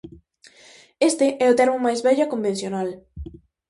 Este 1.09 1.27
é 1.45 1.47
o 1.49 1.57
termo 1.59 1.77
máis 1.85 1.99
vello 2.05 2.23
e 2.25 2.31
convencional. 2.33 2.89